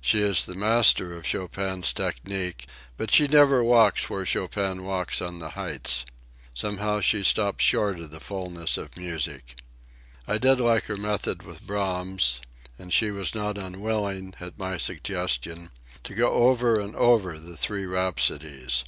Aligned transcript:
She 0.00 0.20
is 0.20 0.46
the 0.46 0.56
master 0.56 1.14
of 1.16 1.24
Chopin's 1.26 1.92
technique, 1.92 2.66
but 2.96 3.12
she 3.12 3.28
never 3.28 3.62
walks 3.62 4.10
where 4.10 4.26
Chopin 4.26 4.82
walks 4.82 5.22
on 5.22 5.38
the 5.38 5.50
heights. 5.50 6.04
Somehow, 6.54 7.00
she 7.00 7.22
stops 7.22 7.62
short 7.62 8.00
of 8.00 8.10
the 8.10 8.18
fulness 8.18 8.78
of 8.78 8.96
music. 8.96 9.58
I 10.26 10.38
did 10.38 10.58
like 10.58 10.86
her 10.86 10.96
method 10.96 11.44
with 11.44 11.64
Brahms, 11.64 12.40
and 12.76 12.92
she 12.92 13.12
was 13.12 13.32
not 13.32 13.58
unwilling, 13.58 14.34
at 14.40 14.58
my 14.58 14.76
suggestion, 14.76 15.70
to 16.02 16.16
go 16.16 16.30
over 16.30 16.80
and 16.80 16.96
over 16.96 17.38
the 17.38 17.56
Three 17.56 17.86
Rhapsodies. 17.86 18.82